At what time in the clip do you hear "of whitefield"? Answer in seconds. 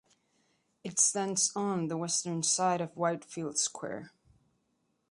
2.81-3.59